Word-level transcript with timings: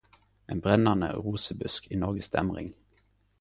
Ein 0.47 0.61
brennande 0.61 1.09
rosebusk 1.25 1.91
i 1.91 1.95
Norges 1.95 2.31
Dæmring 2.31 2.73